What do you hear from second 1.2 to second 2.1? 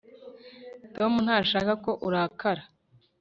ntashaka ko